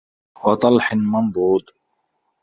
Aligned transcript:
وَطَلحٍ 0.43 0.93
مَنضودٍ 0.93 1.63